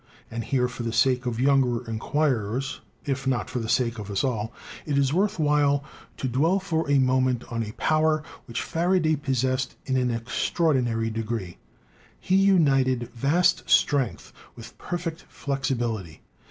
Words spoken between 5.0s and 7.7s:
worth while to dwell for a moment on